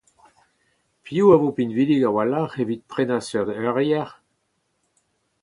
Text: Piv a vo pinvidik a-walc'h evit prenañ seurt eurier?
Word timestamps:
Piv 1.05 1.25
a 1.33 1.37
vo 1.41 1.49
pinvidik 1.57 2.01
a-walc'h 2.09 2.59
evit 2.61 2.81
prenañ 2.91 3.23
seurt 3.29 3.51
eurier? 3.61 4.09